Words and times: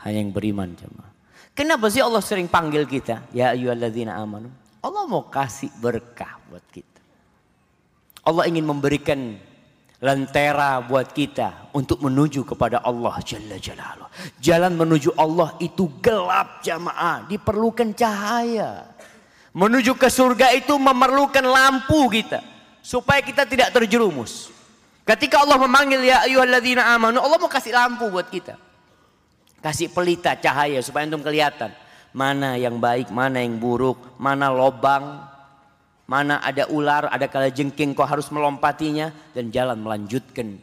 Hanya 0.07 0.23
yang 0.23 0.31
beriman 0.31 0.71
jemaah. 0.79 1.11
Kenapa 1.51 1.91
sih 1.91 1.99
Allah 1.99 2.23
sering 2.23 2.47
panggil 2.47 2.87
kita? 2.87 3.27
Ya 3.35 3.51
ayyuhalladzina 3.51 4.15
amanu. 4.15 4.47
Allah 4.79 5.03
mau 5.03 5.27
kasih 5.27 5.67
berkah 5.83 6.39
buat 6.47 6.63
kita. 6.71 7.01
Allah 8.23 8.47
ingin 8.47 8.63
memberikan 8.63 9.35
lentera 9.97 10.77
buat 10.85 11.09
kita 11.09 11.73
untuk 11.73 12.05
menuju 12.05 12.45
kepada 12.45 12.85
Allah 12.85 13.17
Jalla 13.25 13.57
Jalaluh. 13.57 14.09
Jalan 14.37 14.77
menuju 14.77 15.17
Allah 15.17 15.57
itu 15.57 15.89
gelap 16.01 16.61
jamaah, 16.61 17.25
diperlukan 17.25 17.97
cahaya. 17.97 18.85
Menuju 19.57 19.97
ke 19.97 20.05
surga 20.13 20.53
itu 20.53 20.77
memerlukan 20.77 21.41
lampu 21.41 22.05
kita 22.13 22.45
supaya 22.85 23.25
kita 23.25 23.49
tidak 23.49 23.73
terjerumus. 23.73 24.53
Ketika 25.01 25.41
Allah 25.41 25.57
memanggil 25.57 26.03
ya 26.05 26.27
ayyuhalladzina 26.29 26.93
amanu, 26.93 27.17
Allah 27.17 27.39
mau 27.41 27.49
kasih 27.49 27.73
lampu 27.73 28.05
buat 28.13 28.29
kita. 28.29 28.59
Kasih 29.63 29.89
pelita 29.89 30.37
cahaya 30.37 30.77
supaya 30.85 31.09
antum 31.09 31.25
kelihatan. 31.25 31.73
Mana 32.13 32.53
yang 32.53 32.77
baik, 32.77 33.09
mana 33.09 33.41
yang 33.41 33.57
buruk, 33.57 33.97
mana 34.21 34.53
lobang, 34.53 35.25
mana 36.07 36.39
ada 36.39 36.71
ular, 36.71 37.11
ada 37.11 37.27
kala 37.27 37.51
jengking 37.51 37.91
kau 37.91 38.07
harus 38.07 38.31
melompatinya 38.31 39.11
dan 39.35 39.51
jalan 39.51 39.75
melanjutkan 39.83 40.55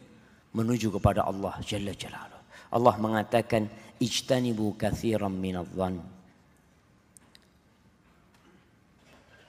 menuju 0.57 0.89
kepada 0.97 1.29
Allah 1.29 1.53
Jalla 1.61 1.93
Jalaluh. 1.93 2.41
Allah 2.73 2.95
mengatakan 2.97 3.69
ijtanibu 4.01 4.75
katsiran 4.81 5.37
minadh-dhann. 5.37 6.01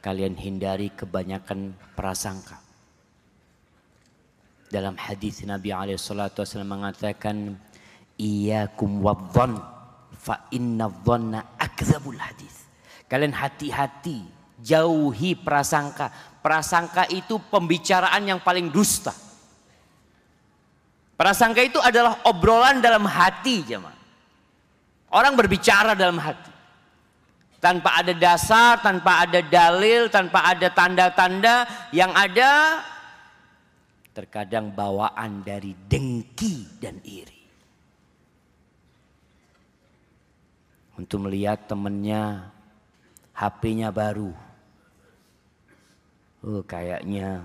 Kalian 0.04 0.38
hindari 0.38 0.94
kebanyakan 0.94 1.74
prasangka. 1.98 2.62
Dalam 4.70 4.94
hadis 5.00 5.42
Nabi 5.48 5.74
alaihi 5.74 5.98
salatu 5.98 6.44
wasallam 6.44 6.78
mengatakan 6.78 7.58
Iyakum 8.16 9.02
wadzan 9.02 9.58
fa 10.14 10.46
inna 10.54 10.92
dhanna 10.92 11.58
akdzabul 11.58 12.20
hadis. 12.20 12.70
Kalian 13.10 13.34
hati-hati, 13.34 14.24
jauhi 14.62 15.36
prasangka. 15.36 16.12
Prasangka 16.40 17.10
itu 17.10 17.42
pembicaraan 17.50 18.22
yang 18.24 18.40
paling 18.44 18.70
dusta. 18.70 19.12
Prasangka 21.16 21.64
itu 21.64 21.80
adalah 21.80 22.22
obrolan 22.28 22.84
dalam 22.84 23.08
hati, 23.08 23.64
jemaah. 23.64 23.96
Orang 25.10 25.40
berbicara 25.40 25.96
dalam 25.96 26.20
hati. 26.20 26.52
Tanpa 27.64 27.98
ada 27.98 28.14
dasar, 28.14 28.78
tanpa 28.84 29.26
ada 29.26 29.42
dalil, 29.42 30.12
tanpa 30.12 30.44
ada 30.46 30.70
tanda-tanda 30.70 31.66
yang 31.90 32.14
ada 32.14 32.84
terkadang 34.14 34.70
bawaan 34.70 35.42
dari 35.42 35.74
dengki 35.90 36.78
dan 36.78 37.02
iri. 37.02 37.36
untuk 40.96 41.28
melihat 41.28 41.68
temennya 41.68 42.52
HP-nya 43.36 43.92
baru. 43.92 44.32
Oh, 46.46 46.64
kayaknya 46.64 47.44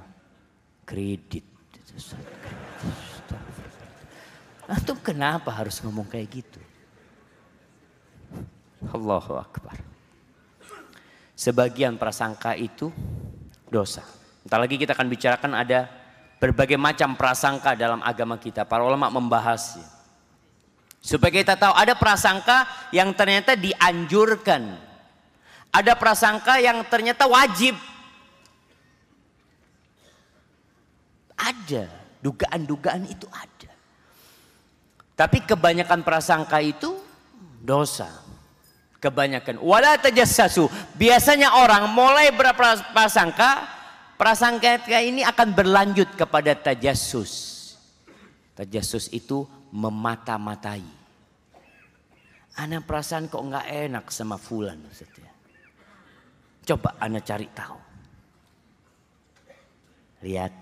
kredit. 0.87 1.43
Antum 4.71 4.95
kenapa 5.03 5.51
harus 5.51 5.83
ngomong 5.83 6.06
kayak 6.06 6.31
gitu? 6.31 6.61
Allahu 8.95 9.34
Akbar. 9.34 9.75
Sebagian 11.34 11.99
prasangka 11.99 12.55
itu 12.55 12.95
dosa. 13.67 14.05
Entar 14.47 14.61
lagi 14.62 14.77
kita 14.78 14.95
akan 14.95 15.09
bicarakan 15.11 15.53
ada 15.59 15.89
berbagai 16.39 16.78
macam 16.78 17.19
prasangka 17.19 17.75
dalam 17.75 17.99
agama 18.05 18.39
kita. 18.39 18.62
Para 18.62 18.87
ulama 18.87 19.11
membahasnya. 19.11 19.84
Supaya 21.01 21.33
kita 21.33 21.57
tahu 21.57 21.72
ada 21.72 21.97
prasangka 21.97 22.69
yang 22.93 23.11
ternyata 23.17 23.57
dianjurkan. 23.57 24.90
Ada 25.71 25.95
prasangka 25.95 26.59
yang 26.59 26.83
ternyata 26.87 27.31
wajib. 27.31 27.79
Ada, 31.39 31.89
dugaan-dugaan 32.21 33.07
itu 33.07 33.25
ada. 33.31 33.73
Tapi 35.17 35.45
kebanyakan 35.47 36.01
prasangka 36.05 36.59
itu 36.61 36.97
dosa. 37.61 38.09
Kebanyakan. 39.01 39.61
Wala 39.61 39.97
tajassasu. 39.97 40.69
Biasanya 40.97 41.57
orang 41.57 41.89
mulai 41.89 42.29
berprasangka, 42.33 43.65
prasangka 44.21 45.01
ini 45.01 45.25
akan 45.25 45.57
berlanjut 45.57 46.13
kepada 46.17 46.53
tajassus. 46.53 47.33
Tajassus 48.53 49.09
itu 49.09 49.49
memata-matai. 49.73 50.85
Ana 52.61 52.85
perasaan 52.85 53.33
kok 53.33 53.41
nggak 53.41 53.67
enak 53.89 54.05
sama 54.13 54.37
Fulan 54.37 54.77
maksudnya. 54.85 55.20
Coba 56.71 56.95
Ana 57.03 57.19
cari 57.19 57.51
tahu. 57.51 57.75
Lihat 60.23 60.53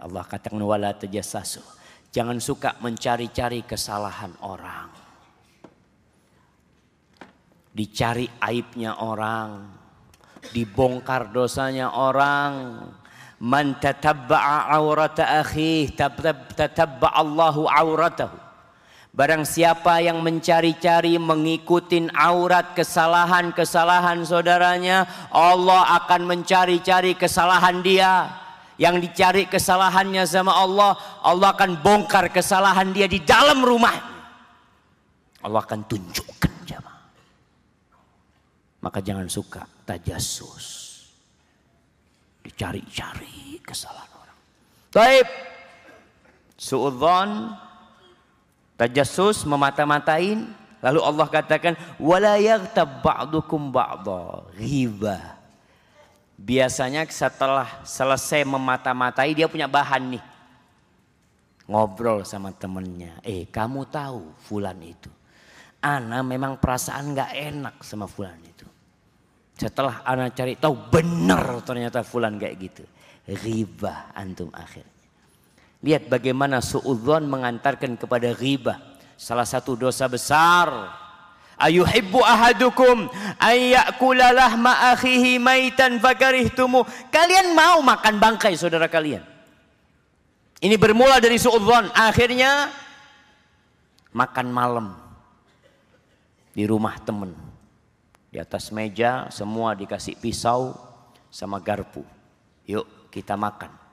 Allah 0.00 0.24
katakan 0.24 0.64
wala 0.64 0.96
tajassasu. 0.96 1.60
Jangan 2.08 2.40
suka 2.40 2.80
mencari-cari 2.80 3.68
kesalahan 3.68 4.32
orang. 4.40 4.88
Dicari 7.76 8.32
aibnya 8.40 8.96
orang, 8.96 9.68
dibongkar 10.56 11.36
dosanya 11.36 11.92
orang, 11.92 12.88
Man 13.38 13.76
tatabba'a 13.78 14.72
aurata 14.72 15.44
akhih 15.44 15.92
tatabba 15.94 17.12
Allahu 17.12 17.68
auratahu. 17.68 18.47
Barang 19.12 19.42
siapa 19.42 19.98
yang 19.98 20.22
mencari-cari 20.22 21.18
mengikuti 21.18 21.98
aurat 22.14 22.76
kesalahan-kesalahan 22.76 24.22
saudaranya, 24.22 25.08
Allah 25.34 25.98
akan 26.04 26.28
mencari-cari 26.28 27.18
kesalahan 27.18 27.82
dia. 27.82 28.30
Yang 28.78 29.10
dicari 29.10 29.42
kesalahannya 29.50 30.22
sama 30.22 30.54
Allah, 30.54 30.94
Allah 31.26 31.50
akan 31.50 31.82
bongkar 31.82 32.30
kesalahan 32.30 32.94
dia 32.94 33.10
di 33.10 33.18
dalam 33.18 33.66
rumah. 33.66 33.96
Allah 35.42 35.66
akan 35.66 35.82
tunjukkan 35.82 36.54
jamaah. 36.62 37.02
Maka 38.78 39.02
jangan 39.02 39.26
suka 39.26 39.66
tajasus 39.82 40.88
Dicari-cari 42.48 43.60
kesalahan 43.60 44.08
orang. 44.08 44.38
Taib. 44.88 45.26
Su'udhan. 46.56 47.52
Tajassus 48.78 49.42
memata-matain. 49.42 50.46
Lalu 50.78 51.00
Allah 51.02 51.26
katakan. 51.26 51.74
Wala 51.98 52.38
yaghtab 52.38 53.02
ba'dukum 53.02 53.74
ba'da. 53.74 54.46
Ghibah. 54.54 55.34
Biasanya 56.38 57.02
setelah 57.10 57.82
selesai 57.82 58.46
memata-matai 58.46 59.34
dia 59.34 59.50
punya 59.50 59.66
bahan 59.66 60.14
nih. 60.14 60.24
Ngobrol 61.66 62.22
sama 62.22 62.54
temennya. 62.54 63.18
Eh 63.26 63.50
kamu 63.50 63.90
tahu 63.90 64.32
fulan 64.46 64.78
itu. 64.78 65.10
Ana 65.82 66.22
memang 66.22 66.62
perasaan 66.62 67.18
gak 67.18 67.34
enak 67.34 67.74
sama 67.82 68.06
fulan 68.06 68.38
itu. 68.46 68.66
Setelah 69.58 70.06
anak 70.06 70.38
cari 70.38 70.54
tahu 70.54 70.78
benar 70.86 71.58
ternyata 71.66 72.06
fulan 72.06 72.38
kayak 72.38 72.56
gitu. 72.62 72.86
riba 73.28 74.14
antum 74.14 74.48
akhirnya. 74.54 74.97
Lihat 75.78 76.10
bagaimana 76.10 76.58
suudzon 76.58 77.30
mengantarkan 77.30 77.94
kepada 77.94 78.34
riba. 78.34 78.82
Salah 79.14 79.46
satu 79.46 79.78
dosa 79.78 80.10
besar. 80.10 80.70
Ayuhibbu 81.58 82.22
ahadukum 82.22 83.10
ayyakula 83.38 84.30
lahma 84.30 84.94
akhihi 84.94 85.42
maitan 85.42 85.98
fakarihtumu. 85.98 86.86
Kalian 87.10 87.54
mau 87.54 87.82
makan 87.82 88.18
bangkai 88.18 88.54
saudara 88.54 88.86
kalian. 88.86 89.22
Ini 90.58 90.74
bermula 90.74 91.22
dari 91.22 91.38
suudzon. 91.38 91.94
Akhirnya 91.94 92.70
makan 94.10 94.50
malam 94.50 94.86
di 96.54 96.66
rumah 96.66 96.98
teman. 97.02 97.34
Di 98.28 98.42
atas 98.42 98.74
meja 98.74 99.30
semua 99.30 99.78
dikasih 99.78 100.18
pisau 100.18 100.74
sama 101.30 101.62
garpu. 101.62 102.02
Yuk 102.66 103.10
kita 103.14 103.38
makan. 103.38 103.87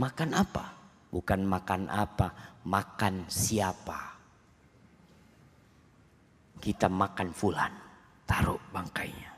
Makan 0.00 0.30
apa? 0.32 0.64
Bukan 1.12 1.44
makan 1.44 1.92
apa, 1.92 2.56
makan 2.64 3.28
siapa. 3.28 4.16
Kita 6.56 6.88
makan 6.88 7.28
fulan, 7.36 7.72
taruh 8.24 8.60
bangkainya. 8.72 9.28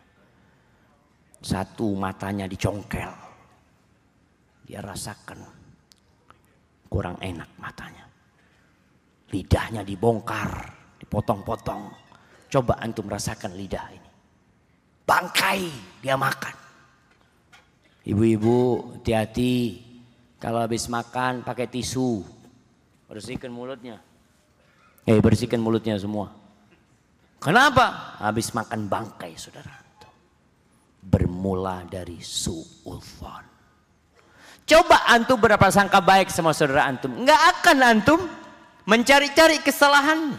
Satu 1.43 1.99
matanya 1.99 2.47
dicongkel. 2.47 3.11
Dia 4.63 4.79
rasakan 4.79 5.43
kurang 6.87 7.19
enak 7.19 7.51
matanya. 7.59 8.07
Lidahnya 9.35 9.83
dibongkar, 9.83 10.71
dipotong-potong. 11.03 11.91
Coba 12.53 12.79
antum 12.79 13.11
rasakan 13.11 13.59
lidah 13.59 13.87
ini. 13.91 14.11
Bangkai 15.03 15.63
dia 15.99 16.15
makan. 16.15 16.55
Ibu-ibu 18.07 18.59
hati-hati 18.99 19.92
kalau 20.43 20.59
habis 20.59 20.91
makan 20.91 21.47
pakai 21.47 21.71
tisu. 21.71 22.27
Bersihkan 23.07 23.55
mulutnya. 23.55 24.03
Eh 25.07 25.23
bersihkan 25.23 25.63
mulutnya 25.63 25.95
semua. 26.03 26.35
Kenapa? 27.39 28.19
Habis 28.19 28.51
makan 28.51 28.91
bangkai 28.91 29.39
saudara. 29.39 29.79
Bermula 31.03 31.87
dari 31.87 32.19
su'udhan. 32.19 33.43
Coba 34.67 35.07
antum 35.11 35.39
berapa 35.39 35.67
sangka 35.71 36.03
baik 36.03 36.31
sama 36.31 36.51
saudara 36.55 36.91
antum. 36.91 37.11
Enggak 37.11 37.39
akan 37.59 37.79
antum 37.83 38.21
mencari-cari 38.87 39.63
kesalahan. 39.63 40.35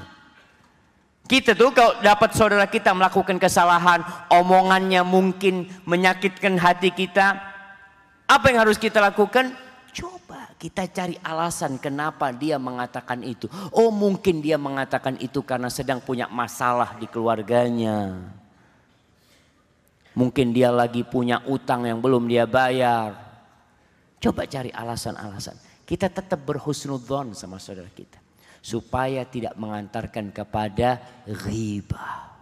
Kita 1.28 1.56
tuh 1.56 1.72
kalau 1.72 2.00
dapat 2.04 2.36
saudara 2.36 2.68
kita 2.68 2.92
melakukan 2.92 3.40
kesalahan, 3.40 4.04
omongannya 4.28 5.04
mungkin 5.08 5.72
menyakitkan 5.88 6.60
hati 6.60 6.92
kita, 6.92 7.40
apa 8.28 8.46
yang 8.52 8.68
harus 8.68 8.76
kita 8.80 9.00
lakukan? 9.00 9.63
Coba 9.94 10.50
kita 10.58 10.90
cari 10.90 11.14
alasan 11.22 11.78
kenapa 11.78 12.34
dia 12.34 12.58
mengatakan 12.58 13.22
itu. 13.22 13.46
Oh 13.70 13.94
mungkin 13.94 14.42
dia 14.42 14.58
mengatakan 14.58 15.22
itu 15.22 15.46
karena 15.46 15.70
sedang 15.70 16.02
punya 16.02 16.26
masalah 16.26 16.98
di 16.98 17.06
keluarganya. 17.06 18.18
Mungkin 20.18 20.50
dia 20.54 20.74
lagi 20.74 21.06
punya 21.06 21.46
utang 21.46 21.86
yang 21.86 22.02
belum 22.02 22.26
dia 22.26 22.50
bayar. 22.50 23.14
Coba 24.18 24.50
cari 24.50 24.74
alasan-alasan. 24.74 25.58
Kita 25.86 26.10
tetap 26.10 26.42
berhusnudzon 26.42 27.38
sama 27.38 27.62
saudara 27.62 27.90
kita. 27.94 28.18
Supaya 28.64 29.28
tidak 29.30 29.54
mengantarkan 29.60 30.34
kepada 30.34 31.02
riba. 31.28 32.33